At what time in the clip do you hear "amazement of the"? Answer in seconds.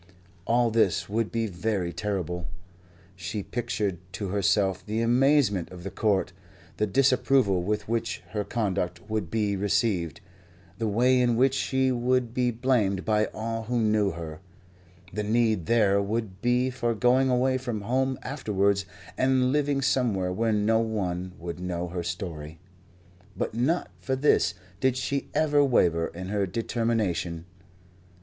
4.99-5.91